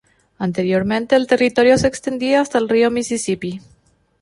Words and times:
Anteriormente 0.39 1.15
el 1.15 1.27
territorio 1.27 1.77
se 1.77 1.85
extendía 1.85 2.41
hasta 2.41 2.57
el 2.57 2.67
río 2.67 2.89
Misisipi. 2.89 3.61